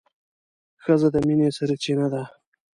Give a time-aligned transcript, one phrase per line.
[0.83, 2.23] ښځه د مينې سرچينه ده